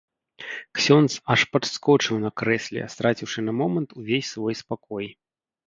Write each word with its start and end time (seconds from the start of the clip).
Ксёндз 0.79 1.13
аж 1.33 1.41
падскочыў 1.57 2.17
на 2.25 2.33
крэсле, 2.43 2.81
страціўшы 2.95 3.47
на 3.47 3.57
момант 3.61 3.89
увесь 4.01 4.33
свой 4.33 4.61
спакой. 4.67 5.07